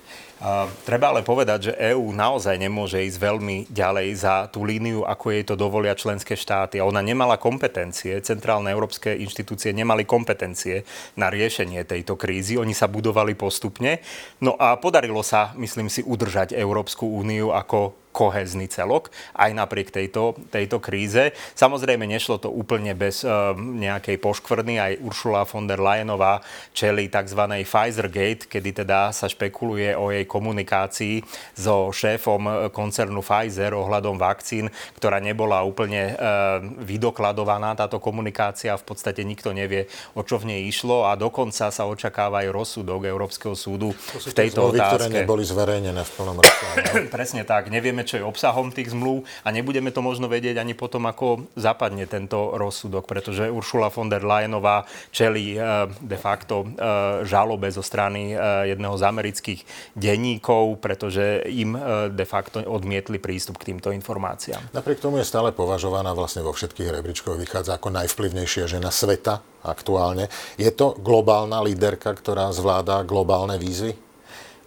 Treba 0.86 1.10
ale 1.10 1.25
povedať, 1.25 1.74
že 1.74 1.77
EÚ 1.94 2.13
naozaj 2.13 2.62
nemôže 2.62 3.01
ísť 3.01 3.17
veľmi 3.17 3.58
ďalej 3.74 4.08
za 4.13 4.46
tú 4.53 4.62
líniu, 4.62 5.01
ako 5.01 5.34
jej 5.34 5.44
to 5.44 5.58
dovolia 5.58 5.98
členské 5.98 6.38
štáty. 6.38 6.77
Ona 6.77 7.01
nemala 7.01 7.41
kompetencie, 7.41 8.22
centrálne 8.22 8.70
európske 8.70 9.17
inštitúcie 9.17 9.74
nemali 9.74 10.06
kompetencie 10.06 10.86
na 11.17 11.34
riešenie 11.34 11.82
tejto 11.89 12.13
krízy. 12.13 12.53
Oni 12.62 12.77
sa 12.77 12.86
budovali 12.86 13.34
postupne. 13.34 14.06
No 14.38 14.53
a 14.62 14.77
podarilo 14.77 15.25
sa, 15.25 15.58
myslím 15.58 15.89
si, 15.89 16.06
udržať 16.06 16.53
Európsku 16.53 17.10
úniu 17.10 17.50
ako 17.50 18.07
kohezný 18.18 18.66
celok, 18.66 19.14
aj 19.38 19.54
napriek 19.54 19.94
tejto, 19.94 20.34
tejto 20.50 20.82
kríze. 20.82 21.38
Samozrejme, 21.54 22.10
nešlo 22.10 22.42
to 22.42 22.50
úplne 22.50 22.98
bez 22.98 23.22
uh, 23.22 23.54
nejakej 23.54 24.18
poškvrny. 24.18 24.82
Aj 24.82 24.94
Uršula 24.98 25.46
von 25.46 25.70
der 25.70 25.78
Leyenová 25.78 26.42
čeli 26.74 27.06
tzv. 27.14 27.46
Pfizer 27.62 28.10
Gate, 28.10 28.50
kedy 28.50 28.82
teda 28.82 29.14
sa 29.14 29.30
špekuluje 29.30 29.94
o 29.94 30.10
jej 30.10 30.26
komunikácii 30.26 31.22
so 31.54 31.94
šéfom 31.94 32.42
eh, 32.48 32.54
koncernu 32.74 33.22
Pfizer 33.22 33.78
ohľadom 33.78 34.18
vakcín, 34.18 34.74
ktorá 34.98 35.22
nebola 35.22 35.62
úplne 35.62 36.18
uh, 36.18 36.64
vydokladovaná 36.82 37.78
táto 37.78 38.02
komunikácia. 38.02 38.74
V 38.80 38.86
podstate 38.88 39.22
nikto 39.22 39.54
nevie, 39.54 39.86
o 40.18 40.26
čo 40.26 40.42
v 40.42 40.56
nej 40.56 40.62
išlo 40.66 41.06
a 41.06 41.14
dokonca 41.20 41.70
sa 41.70 41.84
očakáva 41.86 42.48
aj 42.48 42.50
rozsudok 42.50 43.06
Európskeho 43.06 43.54
súdu 43.54 43.92
v 43.94 44.34
tejto 44.34 44.72
zmluvy, 44.72 44.80
otázke. 44.80 44.96
ktoré 44.96 45.06
neboli 45.12 45.44
zverejnené 45.44 46.02
v 46.02 46.12
plnom 46.16 46.38
rozsahu. 46.40 46.76
Presne 47.12 47.44
tak. 47.44 47.68
Nevieme, 47.68 48.07
čo 48.08 48.16
je 48.18 48.24
obsahom 48.24 48.72
tých 48.72 48.96
zmluv 48.96 49.28
a 49.44 49.52
nebudeme 49.52 49.92
to 49.92 50.00
možno 50.00 50.32
vedieť 50.32 50.64
ani 50.64 50.72
potom, 50.72 51.04
ako 51.06 51.52
zapadne 51.60 52.08
tento 52.08 52.56
rozsudok, 52.56 53.04
pretože 53.04 53.52
Uršula 53.52 53.92
von 53.92 54.08
der 54.08 54.24
Leyenová 54.24 54.88
čeli 55.12 55.60
eh, 55.60 55.92
de 56.00 56.18
facto 56.18 56.64
eh, 56.64 57.28
žalobe 57.28 57.68
zo 57.68 57.84
strany 57.84 58.32
eh, 58.32 58.72
jedného 58.72 58.96
z 58.96 59.04
amerických 59.04 59.62
denníkov, 59.94 60.80
pretože 60.80 61.44
im 61.50 61.76
de 62.14 62.26
facto 62.26 62.62
odmietli 62.62 63.18
prístup 63.18 63.60
k 63.60 63.74
týmto 63.74 63.90
informáciám. 63.92 64.72
Napriek 64.72 65.02
tomu 65.02 65.20
je 65.20 65.26
stále 65.28 65.52
považovaná 65.52 66.14
vlastne 66.14 66.46
vo 66.46 66.54
všetkých 66.54 66.94
rebríčkoch, 66.94 67.36
vychádza 67.36 67.76
ako 67.76 67.90
najvplyvnejšia 67.92 68.70
žena 68.70 68.94
sveta 68.94 69.42
aktuálne. 69.66 70.32
Je 70.56 70.70
to 70.72 70.96
globálna 71.02 71.60
líderka, 71.66 72.14
ktorá 72.14 72.54
zvláda 72.56 73.04
globálne 73.04 73.60
výzvy? 73.60 74.07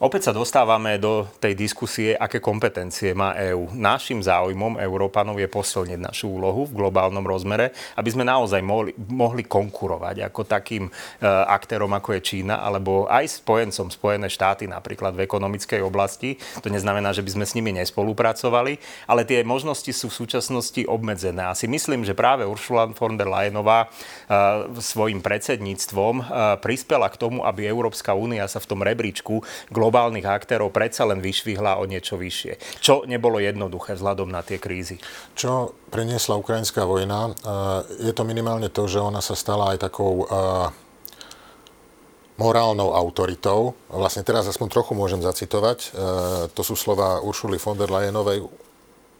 Opäť 0.00 0.32
sa 0.32 0.32
dostávame 0.32 0.96
do 0.96 1.28
tej 1.44 1.52
diskusie, 1.52 2.16
aké 2.16 2.40
kompetencie 2.40 3.12
má 3.12 3.36
EÚ. 3.36 3.68
Našim 3.76 4.24
záujmom 4.24 4.80
Európanov 4.80 5.36
je 5.36 5.44
posilniť 5.44 6.00
našu 6.00 6.40
úlohu 6.40 6.64
v 6.64 6.72
globálnom 6.72 7.20
rozmere, 7.20 7.76
aby 8.00 8.08
sme 8.08 8.24
naozaj 8.24 8.64
mohli, 8.64 8.96
mohli 8.96 9.44
konkurovať 9.44 10.24
ako 10.24 10.40
takým 10.48 10.88
e, 10.88 10.92
aktérom, 11.28 11.92
ako 11.92 12.16
je 12.16 12.20
Čína, 12.24 12.64
alebo 12.64 13.12
aj 13.12 13.44
spojencom 13.44 13.92
Spojené 13.92 14.32
štáty 14.32 14.64
napríklad 14.64 15.12
v 15.12 15.28
ekonomickej 15.28 15.84
oblasti. 15.84 16.40
To 16.64 16.72
neznamená, 16.72 17.12
že 17.12 17.20
by 17.20 17.36
sme 17.36 17.44
s 17.44 17.52
nimi 17.52 17.68
nespolupracovali, 17.76 18.80
ale 19.04 19.28
tie 19.28 19.44
možnosti 19.44 19.92
sú 19.92 20.08
v 20.08 20.16
súčasnosti 20.16 20.80
obmedzené. 20.88 21.44
A 21.44 21.52
si 21.52 21.68
myslím, 21.68 22.08
že 22.08 22.16
práve 22.16 22.48
Ursula 22.48 22.88
von 22.88 23.20
der 23.20 23.28
Leyenová 23.28 23.84
e, 23.84 23.88
svojim 24.80 25.20
predsedníctvom 25.20 26.14
e, 26.16 26.22
prispela 26.64 27.12
k 27.12 27.20
tomu, 27.20 27.44
aby 27.44 27.68
Európska 27.68 28.16
únia 28.16 28.48
sa 28.48 28.64
v 28.64 28.68
tom 28.72 28.80
rebríčku 28.80 29.44
globálnych 29.90 30.22
aktérov 30.22 30.70
predsa 30.70 31.02
len 31.02 31.18
vyšvihla 31.18 31.82
o 31.82 31.84
niečo 31.90 32.14
vyššie. 32.14 32.78
Čo 32.78 33.02
nebolo 33.10 33.42
jednoduché 33.42 33.98
vzhľadom 33.98 34.30
na 34.30 34.46
tie 34.46 34.62
krízy. 34.62 35.02
Čo 35.34 35.74
priniesla 35.90 36.38
ukrajinská 36.38 36.86
vojna, 36.86 37.34
eh, 37.34 38.06
je 38.06 38.12
to 38.14 38.22
minimálne 38.22 38.70
to, 38.70 38.86
že 38.86 39.02
ona 39.02 39.18
sa 39.18 39.34
stala 39.34 39.74
aj 39.74 39.90
takou 39.90 40.22
eh, 40.22 40.70
morálnou 42.38 42.94
autoritou. 42.94 43.74
Vlastne 43.90 44.22
teraz 44.22 44.46
aspoň 44.46 44.70
trochu 44.70 44.94
môžem 44.94 45.18
zacitovať. 45.18 45.78
Eh, 45.82 45.90
to 46.54 46.62
sú 46.62 46.78
slova 46.78 47.18
Uršuly 47.18 47.58
von 47.58 47.74
der 47.74 47.90
Leyenovej. 47.90 48.46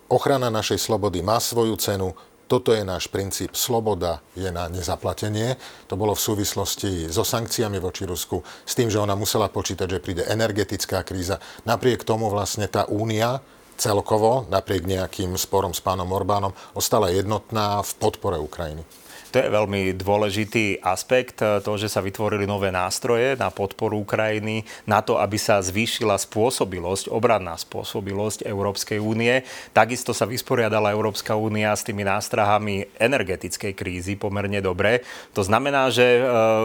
Ochrana 0.06 0.54
našej 0.54 0.78
slobody 0.78 1.18
má 1.18 1.42
svoju 1.42 1.74
cenu, 1.82 2.14
toto 2.50 2.74
je 2.74 2.82
náš 2.82 3.06
princíp. 3.06 3.54
Sloboda 3.54 4.18
je 4.34 4.50
na 4.50 4.66
nezaplatenie. 4.66 5.54
To 5.86 5.94
bolo 5.94 6.18
v 6.18 6.24
súvislosti 6.26 7.06
so 7.06 7.22
sankciami 7.22 7.78
voči 7.78 8.02
Rusku, 8.02 8.42
s 8.42 8.74
tým, 8.74 8.90
že 8.90 8.98
ona 8.98 9.14
musela 9.14 9.46
počítať, 9.46 9.86
že 9.86 10.02
príde 10.02 10.26
energetická 10.26 11.06
kríza. 11.06 11.38
Napriek 11.62 12.02
tomu 12.02 12.26
vlastne 12.26 12.66
tá 12.66 12.90
únia 12.90 13.38
celkovo, 13.80 14.44
napriek 14.52 14.84
nejakým 14.84 15.40
sporom 15.40 15.72
s 15.72 15.80
pánom 15.80 16.12
Orbánom, 16.12 16.52
ostala 16.76 17.08
jednotná 17.08 17.80
v 17.80 17.90
podpore 17.96 18.36
Ukrajiny. 18.36 18.84
To 19.30 19.38
je 19.38 19.46
veľmi 19.46 19.94
dôležitý 19.94 20.82
aspekt, 20.82 21.38
eh, 21.38 21.62
to, 21.62 21.78
že 21.78 21.86
sa 21.86 22.02
vytvorili 22.02 22.50
nové 22.50 22.74
nástroje 22.74 23.38
na 23.38 23.46
podporu 23.54 24.02
Ukrajiny, 24.02 24.66
na 24.90 24.98
to, 25.06 25.22
aby 25.22 25.38
sa 25.38 25.62
zvýšila 25.62 26.18
spôsobilosť, 26.18 27.06
obranná 27.14 27.54
spôsobilosť 27.54 28.42
Európskej 28.42 28.98
únie. 28.98 29.46
Takisto 29.70 30.10
sa 30.10 30.26
vysporiadala 30.26 30.90
Európska 30.90 31.38
únia 31.38 31.70
s 31.70 31.86
tými 31.86 32.02
nástrahami 32.02 32.90
energetickej 32.98 33.72
krízy 33.78 34.18
pomerne 34.18 34.58
dobre. 34.58 35.06
To 35.38 35.46
znamená, 35.46 35.94
že 35.94 36.18
eh, 36.18 36.22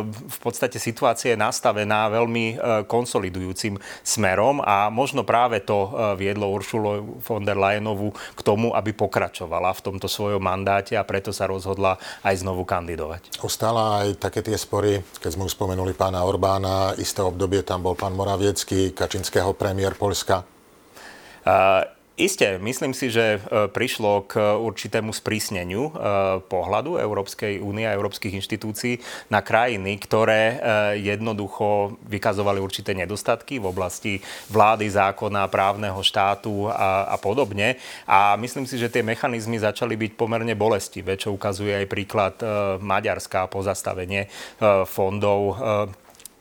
v 0.09 0.39
podstate 0.41 0.81
situácia 0.81 1.37
je 1.37 1.39
nastavená 1.39 2.09
veľmi 2.09 2.45
eh, 2.49 2.57
konsolidujúcim 2.89 3.77
smerom 4.01 4.65
a 4.65 4.89
možno 4.89 5.21
práve 5.21 5.61
to 5.61 5.87
viedlo 6.17 6.49
Uršulu 6.49 7.04
von 7.21 7.45
der 7.45 7.61
Leyenovu 7.61 8.09
k 8.11 8.41
tomu, 8.41 8.73
aby 8.73 8.89
pokračovala 8.97 9.69
v 9.77 9.83
tomto 9.85 10.09
svojom 10.09 10.41
mandáte 10.41 10.97
a 10.97 11.05
preto 11.05 11.29
sa 11.29 11.45
rozhodla 11.45 12.01
aj 12.25 12.41
znovu 12.41 12.55
znovu 12.55 12.63
kandidovať. 12.63 13.43
Ostala 13.43 14.07
aj 14.07 14.15
také 14.15 14.39
tie 14.39 14.55
spory, 14.55 15.03
keď 15.19 15.35
sme 15.35 15.43
už 15.51 15.59
spomenuli 15.59 15.91
pána 15.91 16.23
Orbána, 16.23 16.95
isté 16.95 17.19
obdobie 17.19 17.67
tam 17.67 17.83
bol 17.83 17.99
pán 17.99 18.15
Moraviecký, 18.15 18.95
Kačinského 18.95 19.51
premiér 19.51 19.99
Polska. 19.99 20.47
Uh, 21.43 21.83
Isté, 22.15 22.55
myslím 22.63 22.95
si, 22.95 23.11
že 23.11 23.43
e, 23.43 23.67
prišlo 23.67 24.23
k 24.31 24.39
určitému 24.39 25.11
sprísneniu 25.11 25.91
e, 25.91 25.99
pohľadu 26.47 26.95
Európskej 26.95 27.59
únie 27.59 27.83
a 27.83 27.91
európskych 27.91 28.39
inštitúcií 28.39 29.03
na 29.27 29.43
krajiny, 29.43 29.99
ktoré 29.99 30.41
e, 30.47 30.55
jednoducho 31.11 31.99
vykazovali 32.07 32.63
určité 32.63 32.95
nedostatky 32.95 33.59
v 33.59 33.67
oblasti 33.67 34.23
vlády, 34.47 34.87
zákona, 34.87 35.51
právneho 35.51 35.99
štátu 35.99 36.71
a, 36.71 37.11
a 37.11 37.19
podobne. 37.19 37.75
A 38.07 38.39
myslím 38.39 38.63
si, 38.63 38.79
že 38.79 38.87
tie 38.87 39.03
mechanizmy 39.03 39.59
začali 39.59 39.99
byť 39.99 40.11
pomerne 40.15 40.55
bolestivé, 40.55 41.19
čo 41.19 41.35
ukazuje 41.35 41.83
aj 41.83 41.91
príklad 41.91 42.39
Maďarska, 42.79 43.51
pozastavenie 43.51 44.31
fondov 44.87 45.59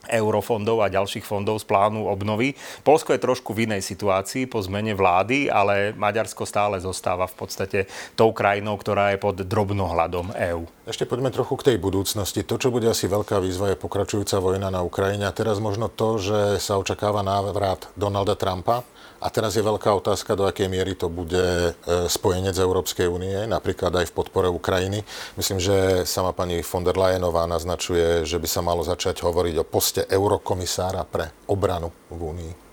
eurofondov 0.09 0.85
a 0.85 0.93
ďalších 0.93 1.25
fondov 1.25 1.61
z 1.61 1.69
plánu 1.69 2.09
obnovy. 2.09 2.57
Polsko 2.83 3.13
je 3.15 3.23
trošku 3.23 3.57
v 3.57 3.71
inej 3.71 3.85
situácii 3.85 4.49
po 4.49 4.61
zmene 4.61 4.93
vlády, 4.93 5.49
ale 5.49 5.97
Maďarsko 5.97 6.45
stále 6.49 6.81
zostáva 6.81 7.29
v 7.31 7.37
podstate 7.37 7.79
tou 8.15 8.31
krajinou, 8.31 8.77
ktorá 8.77 9.15
je 9.15 9.19
pod 9.19 9.37
drobnohľadom 9.41 10.35
EÚ. 10.35 10.65
Ešte 10.85 11.09
poďme 11.09 11.33
trochu 11.33 11.57
k 11.57 11.67
tej 11.73 11.77
budúcnosti. 11.81 12.45
To, 12.45 12.61
čo 12.61 12.69
bude 12.69 12.89
asi 12.91 13.09
veľká 13.09 13.41
výzva, 13.41 13.73
je 13.73 13.81
pokračujúca 13.81 14.37
vojna 14.41 14.69
na 14.69 14.85
Ukrajine. 14.85 15.25
A 15.25 15.33
teraz 15.33 15.57
možno 15.57 15.89
to, 15.89 16.21
že 16.21 16.41
sa 16.61 16.77
očakáva 16.77 17.25
návrat 17.25 17.89
Donalda 17.97 18.37
Trumpa 18.37 18.85
a 19.25 19.33
teraz 19.33 19.57
je 19.57 19.65
veľká 19.65 19.89
otázka, 19.89 20.37
do 20.37 20.45
akej 20.45 20.69
miery 20.69 20.93
to 20.93 21.09
bude 21.09 21.33
e, 21.41 21.73
spojenec 22.13 22.53
Európskej 22.61 23.09
únie, 23.09 23.49
napríklad 23.49 23.89
aj 23.97 24.13
v 24.13 24.17
podpore 24.21 24.53
Ukrajiny. 24.53 25.01
Myslím, 25.41 25.65
že 25.65 26.05
sama 26.05 26.37
pani 26.37 26.61
von 26.61 26.85
der 26.85 26.93
Leyenová 26.93 27.49
naznačuje, 27.49 28.29
že 28.29 28.37
by 28.37 28.45
sa 28.45 28.61
malo 28.61 28.85
začať 28.85 29.25
hovoriť 29.25 29.65
o 29.65 29.69
poste 29.95 30.11
eurokomisára 30.11 31.07
pre 31.07 31.47
obranu 31.47 31.87
v 32.11 32.19
Únii. 32.19 32.64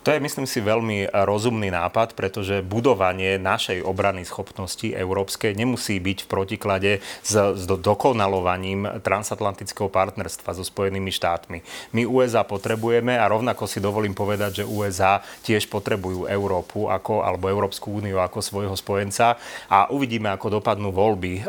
To 0.00 0.16
je, 0.16 0.16
myslím 0.16 0.48
si, 0.48 0.64
veľmi 0.64 1.12
rozumný 1.12 1.68
nápad, 1.68 2.16
pretože 2.16 2.64
budovanie 2.64 3.36
našej 3.36 3.84
obrany 3.84 4.24
schopnosti 4.24 4.88
európskej 4.88 5.52
nemusí 5.52 6.00
byť 6.00 6.24
v 6.24 6.30
protiklade 6.30 6.90
s, 7.20 7.36
s 7.36 7.64
dokonalovaním 7.68 9.04
transatlantického 9.04 9.92
partnerstva 9.92 10.56
so 10.56 10.64
Spojenými 10.64 11.12
štátmi. 11.12 11.60
My 11.92 12.08
USA 12.08 12.48
potrebujeme 12.48 13.12
a 13.20 13.28
rovnako 13.28 13.68
si 13.68 13.76
dovolím 13.76 14.16
povedať, 14.16 14.64
že 14.64 14.68
USA 14.68 15.20
tiež 15.44 15.68
potrebujú 15.68 16.24
Európu 16.24 16.88
ako, 16.88 17.20
alebo 17.20 17.52
Európsku 17.52 17.92
úniu 18.00 18.24
ako 18.24 18.40
svojho 18.40 18.72
spojenca 18.80 19.36
a 19.68 19.92
uvidíme, 19.92 20.32
ako 20.32 20.64
dopadnú 20.64 20.96
voľby 20.96 21.32
e, 21.36 21.42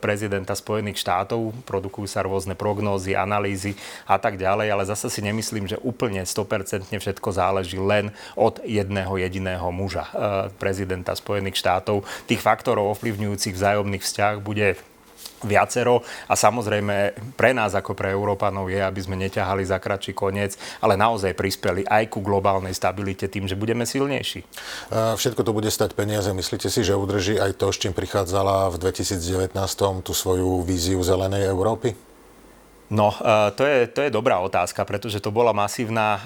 prezidenta 0.00 0.56
Spojených 0.56 0.96
štátov. 1.04 1.52
Produkujú 1.68 2.08
sa 2.08 2.24
rôzne 2.24 2.56
prognózy, 2.56 3.12
analýzy 3.12 3.76
a 4.08 4.16
tak 4.16 4.40
ďalej, 4.40 4.72
ale 4.72 4.88
zase 4.88 5.12
si 5.12 5.20
nemyslím, 5.20 5.68
že 5.68 5.76
úplne 5.84 6.24
100% 6.24 6.88
všetko 6.88 7.28
záleží 7.36 7.76
len 7.76 7.97
len 7.98 8.14
od 8.38 8.62
jedného 8.62 9.18
jediného 9.18 9.66
muža, 9.74 10.06
eh, 10.06 10.14
prezidenta 10.54 11.18
Spojených 11.18 11.58
štátov. 11.58 12.06
Tých 12.30 12.38
faktorov 12.38 12.94
ovplyvňujúcich 12.94 13.58
vzájomných 13.58 14.06
vzťah 14.06 14.34
bude 14.38 14.78
viacero 15.42 16.02
a 16.26 16.34
samozrejme 16.34 17.14
pre 17.38 17.54
nás 17.54 17.74
ako 17.74 17.94
pre 17.94 18.10
Európanov 18.10 18.66
je, 18.70 18.82
aby 18.82 19.00
sme 19.02 19.14
neťahali 19.22 19.62
za 19.62 19.78
kratší 19.78 20.10
koniec, 20.10 20.58
ale 20.82 20.98
naozaj 20.98 21.38
prispeli 21.38 21.86
aj 21.86 22.10
ku 22.10 22.18
globálnej 22.22 22.74
stabilite 22.74 23.30
tým, 23.30 23.46
že 23.46 23.54
budeme 23.54 23.86
silnejší. 23.86 24.42
Všetko 24.90 25.46
to 25.46 25.54
bude 25.54 25.70
stať 25.70 25.94
peniaze. 25.94 26.30
Myslíte 26.34 26.66
si, 26.66 26.82
že 26.82 26.98
udrží 26.98 27.38
aj 27.38 27.54
to, 27.54 27.70
s 27.70 27.78
čím 27.78 27.94
prichádzala 27.94 28.74
v 28.74 28.90
2019 28.90 29.54
tú 30.02 30.10
svoju 30.10 30.66
víziu 30.66 30.98
zelenej 31.06 31.46
Európy? 31.46 32.07
No, 32.88 33.12
e, 33.12 33.52
to 33.52 33.68
je, 33.68 33.84
to 33.92 34.00
je 34.00 34.10
dobrá 34.10 34.40
otázka, 34.40 34.80
pretože 34.88 35.20
to 35.20 35.28
bola 35.28 35.52
masívna, 35.52 36.16
e, 36.16 36.20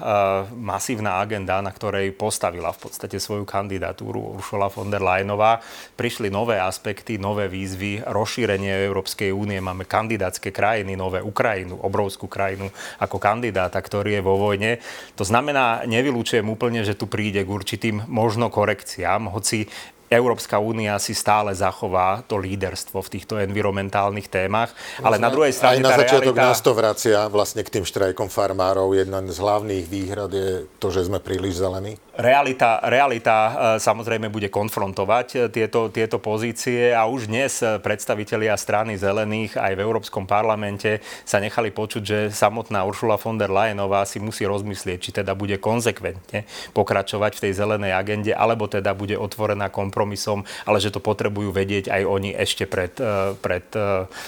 masívna 0.55 1.19
agenda, 1.19 1.59
na 1.59 1.75
ktorej 1.75 2.15
postavila 2.15 2.71
v 2.71 2.87
podstate 2.87 3.19
svoju 3.19 3.43
kandidatúru 3.43 4.39
Ursula 4.39 4.71
von 4.71 4.87
der 4.87 5.03
Leyenová. 5.03 5.59
Prišli 5.99 6.31
nové 6.31 6.63
aspekty, 6.63 7.19
nové 7.19 7.51
výzvy, 7.51 8.07
rozšírenie 8.07 8.87
Európskej 8.87 9.35
únie, 9.35 9.59
máme 9.59 9.83
kandidátske 9.83 10.55
krajiny, 10.55 10.95
nové 10.95 11.19
Ukrajinu, 11.19 11.83
obrovskú 11.83 12.31
krajinu 12.31 12.71
ako 12.95 13.19
kandidáta, 13.19 13.83
ktorý 13.83 14.19
je 14.19 14.23
vo 14.23 14.39
vojne. 14.39 14.79
To 15.19 15.27
znamená, 15.27 15.83
nevylúčujem 15.83 16.47
úplne, 16.47 16.87
že 16.87 16.95
tu 16.95 17.11
príde 17.11 17.43
k 17.43 17.51
určitým 17.51 18.07
možno 18.07 18.47
korekciám, 18.47 19.35
hoci 19.35 19.67
Európska 20.13 20.61
únia 20.61 20.95
si 21.01 21.17
stále 21.17 21.51
zachová 21.57 22.21
to 22.23 22.37
líderstvo 22.37 23.01
v 23.01 23.11
týchto 23.17 23.41
environmentálnych 23.41 24.29
témach, 24.29 24.71
ale 25.01 25.17
na 25.17 25.33
druhej 25.33 25.51
strane 25.51 25.81
Aj 25.81 25.85
na 25.89 25.97
začiatok 25.97 26.37
realita... 26.37 26.49
nás 26.53 26.59
to 26.61 26.71
vracia 26.77 27.25
vlastne 27.27 27.65
k 27.65 27.73
tým 27.79 27.85
štrajkom 27.85 28.29
farmárov. 28.29 28.93
Jedna 28.93 29.25
z 29.25 29.37
hlavných 29.41 29.85
výhrad 29.89 30.31
je 30.31 30.69
to, 30.77 30.87
že 30.93 31.09
sme 31.09 31.17
príliš 31.17 31.59
zelení. 31.59 31.97
Realita, 32.13 32.77
realita 32.85 33.37
e, 33.37 33.51
samozrejme 33.81 34.29
bude 34.29 34.45
konfrontovať 34.45 35.27
e, 35.33 35.37
tieto, 35.49 35.89
tieto 35.89 36.21
pozície 36.21 36.93
a 36.93 37.09
už 37.09 37.25
dnes 37.25 37.57
predstavitelia 37.81 38.53
strany 38.53 39.01
zelených 39.01 39.57
aj 39.57 39.73
v 39.73 39.81
Európskom 39.81 40.29
parlamente 40.29 41.01
sa 41.25 41.41
nechali 41.41 41.73
počuť, 41.73 42.03
že 42.05 42.19
samotná 42.29 42.85
Ursula 42.85 43.17
von 43.17 43.41
der 43.41 43.49
Leyenová 43.49 44.05
si 44.05 44.21
musí 44.21 44.45
rozmyslieť, 44.45 44.99
či 45.01 45.09
teda 45.09 45.33
bude 45.33 45.57
konzekventne 45.57 46.45
pokračovať 46.77 47.33
v 47.33 47.41
tej 47.49 47.53
zelenej 47.57 47.97
agende, 47.97 48.37
alebo 48.37 48.69
teda 48.69 48.93
bude 48.93 49.17
otvorená 49.17 49.73
kompromisom, 49.73 50.45
ale 50.69 50.77
že 50.77 50.93
to 50.93 51.01
potrebujú 51.01 51.49
vedieť 51.49 51.89
aj 51.89 52.01
oni 52.05 52.29
ešte 52.29 52.69
pred, 52.69 52.93
e, 53.01 53.33
pred 53.41 53.65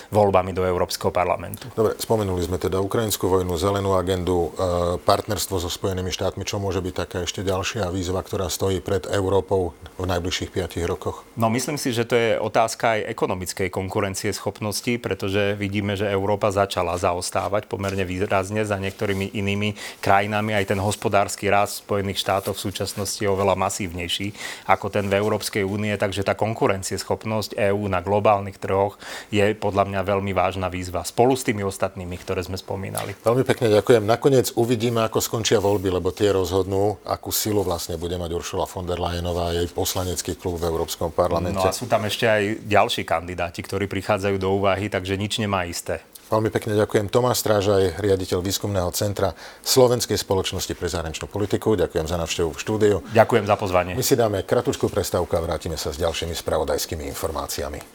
voľbami 0.10 0.58
do 0.58 0.65
Európskeho 0.65 1.13
parlamentu. 1.13 1.70
Dobre, 1.77 1.93
spomenuli 2.02 2.41
sme 2.41 2.58
teda 2.58 2.82
ukrajinskú 2.82 3.30
vojnu, 3.30 3.54
zelenú 3.62 3.93
agendu, 3.93 4.58
partnerstvo 5.06 5.62
so 5.62 5.69
Spojenými 5.69 6.10
štátmi. 6.10 6.41
Čo 6.50 6.58
môže 6.58 6.82
byť 6.82 6.93
taká 6.98 7.17
ešte 7.21 7.45
ďalšia 7.45 7.75
ďalšia 7.76 7.92
výzva, 7.92 8.24
ktorá 8.24 8.48
stojí 8.48 8.80
pred 8.80 9.04
Európou 9.12 9.76
v 10.00 10.08
najbližších 10.08 10.48
5 10.56 10.80
rokoch? 10.88 11.28
No 11.36 11.52
myslím 11.52 11.76
si, 11.76 11.92
že 11.92 12.08
to 12.08 12.16
je 12.16 12.40
otázka 12.40 12.96
aj 12.96 13.12
ekonomickej 13.12 13.68
konkurencie 13.68 14.32
schopnosti, 14.32 14.96
pretože 14.96 15.60
vidíme, 15.60 16.00
že 16.00 16.08
Európa 16.08 16.56
začala 16.56 16.96
zaostávať 16.96 17.68
pomerne 17.68 18.08
výrazne 18.08 18.64
za 18.64 18.80
niektorými 18.80 19.36
inými 19.36 19.76
krajinami. 20.00 20.56
Aj 20.56 20.64
ten 20.64 20.80
hospodársky 20.80 21.52
rast 21.52 21.84
Spojených 21.84 22.24
štátov 22.24 22.56
v 22.56 22.64
súčasnosti 22.72 23.20
je 23.20 23.28
oveľa 23.28 23.60
masívnejší 23.60 24.32
ako 24.72 24.88
ten 24.88 25.12
v 25.12 25.20
Európskej 25.20 25.68
únie, 25.68 25.92
takže 26.00 26.24
tá 26.24 26.32
konkurencieschopnosť 26.32 27.60
EÚ 27.60 27.92
na 27.92 28.00
globálnych 28.00 28.56
trhoch 28.56 28.96
je 29.36 29.52
podľa 29.52 29.84
mňa 29.92 30.02
veľmi 30.08 30.32
vážna 30.32 30.72
výzva 30.72 31.04
spolu 31.04 31.36
s 31.36 31.44
tými 31.44 31.68
ostatnými, 31.68 32.16
ktoré 32.24 32.40
sme 32.40 32.56
spomínali. 32.56 33.20
Veľmi 33.28 33.44
pekne 33.44 33.68
ďakujem. 33.68 34.08
Nakoniec 34.08 34.56
uvidíme, 34.56 35.04
ako 35.04 35.20
skončia 35.20 35.60
voľby, 35.60 35.92
lebo 35.92 36.16
tie 36.16 36.32
rozhodnú, 36.32 37.04
akú 37.04 37.36
silu 37.36 37.64
vlastne 37.65 37.97
bude 37.97 38.13
mať 38.21 38.32
Uršula 38.38 38.69
von 38.69 38.86
der 38.86 39.01
Leyenová 39.01 39.49
a 39.49 39.56
jej 39.58 39.65
poslanecký 39.65 40.38
klub 40.38 40.62
v 40.62 40.69
Európskom 40.69 41.10
parlamente. 41.10 41.58
No 41.58 41.65
a 41.65 41.73
sú 41.73 41.89
tam 41.89 42.06
ešte 42.06 42.30
aj 42.30 42.62
ďalší 42.69 43.01
kandidáti, 43.01 43.65
ktorí 43.65 43.89
prichádzajú 43.89 44.38
do 44.38 44.54
úvahy, 44.54 44.88
takže 44.88 45.17
nič 45.17 45.41
nemá 45.41 45.65
isté. 45.65 46.06
Veľmi 46.25 46.49
pekne 46.49 46.73
ďakujem. 46.73 47.06
Tomáš 47.13 47.45
Strážaj, 47.45 48.01
riaditeľ 48.01 48.41
výskumného 48.41 48.89
centra 48.97 49.38
Slovenskej 49.62 50.17
spoločnosti 50.17 50.73
pre 50.73 50.89
zahraničnú 50.89 51.30
politiku. 51.30 51.78
Ďakujem 51.78 52.10
za 52.10 52.17
návštevu 52.17 52.49
v 52.49 52.58
štúdiu. 52.58 52.95
Ďakujem 53.13 53.45
za 53.45 53.56
pozvanie. 53.62 53.93
My 53.93 54.01
si 54.01 54.17
dáme 54.17 54.41
kratučku 54.41 54.89
prestávku 54.89 55.38
a 55.38 55.45
vrátime 55.45 55.78
sa 55.78 55.93
s 55.93 56.01
ďalšími 56.01 56.34
spravodajskými 56.34 57.06
informáciami. 57.13 57.93